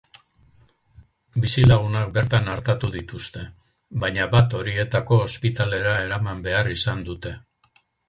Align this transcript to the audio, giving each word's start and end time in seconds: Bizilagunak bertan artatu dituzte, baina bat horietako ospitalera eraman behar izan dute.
Bizilagunak 1.43 2.15
bertan 2.15 2.49
artatu 2.55 2.91
dituzte, 2.97 3.43
baina 4.07 4.29
bat 4.35 4.59
horietako 4.63 5.23
ospitalera 5.29 5.97
eraman 6.11 6.47
behar 6.51 6.75
izan 6.81 7.09
dute. 7.13 7.41